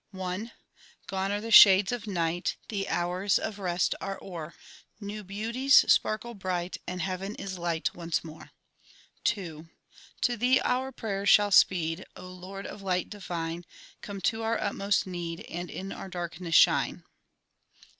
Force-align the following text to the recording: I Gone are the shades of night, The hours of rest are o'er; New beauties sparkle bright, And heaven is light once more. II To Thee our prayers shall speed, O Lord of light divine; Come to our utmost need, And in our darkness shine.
I 0.19 0.51
Gone 1.05 1.31
are 1.31 1.39
the 1.39 1.51
shades 1.51 1.91
of 1.91 2.07
night, 2.07 2.55
The 2.69 2.89
hours 2.89 3.37
of 3.37 3.59
rest 3.59 3.93
are 4.01 4.17
o'er; 4.19 4.55
New 4.99 5.23
beauties 5.23 5.85
sparkle 5.93 6.33
bright, 6.33 6.77
And 6.87 7.03
heaven 7.03 7.35
is 7.35 7.59
light 7.59 7.93
once 7.93 8.23
more. 8.23 8.49
II 9.37 9.67
To 10.21 10.37
Thee 10.37 10.59
our 10.61 10.91
prayers 10.91 11.29
shall 11.29 11.51
speed, 11.51 12.07
O 12.15 12.25
Lord 12.29 12.65
of 12.65 12.81
light 12.81 13.11
divine; 13.11 13.63
Come 14.01 14.21
to 14.21 14.41
our 14.41 14.59
utmost 14.59 15.05
need, 15.05 15.41
And 15.41 15.69
in 15.69 15.91
our 15.91 16.09
darkness 16.09 16.55
shine. 16.55 17.03